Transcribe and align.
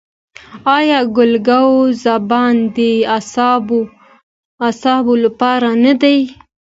آیا 0.77 0.99
ګل 1.15 1.33
ګاو 1.47 1.73
زبان 2.05 2.55
د 2.75 2.77
اعصابو 4.73 5.13
لپاره 5.23 5.69
نه 5.83 5.93
دی؟ 6.01 6.17